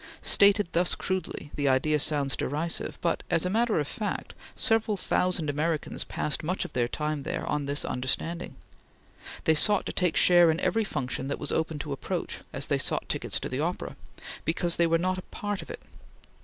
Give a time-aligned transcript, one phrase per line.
[0.23, 5.47] Stated thus crudely, the idea sounds derisive; but, as a matter of fact, several thousand
[5.47, 8.55] Americans passed much of their time there on this understanding.
[9.43, 12.79] They sought to take share in every function that was open to approach, as they
[12.79, 13.95] sought tickets to the opera,
[14.43, 15.83] because they were not a part of it.